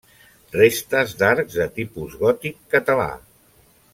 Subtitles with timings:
[0.53, 3.09] Restes d'arcs de tipus gòtic català.